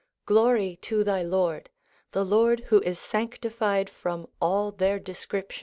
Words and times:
'Glory 0.25 0.77
to 0.77 1.03
thy 1.03 1.21
Lord, 1.21 1.69
the 2.11 2.25
Lord 2.25 2.61
who 2.71 2.81
is 2.81 2.97
sanctified 2.97 3.87
from 3.87 4.27
all 4.41 4.71
their 4.71 4.97
descriptions.' 4.97 5.59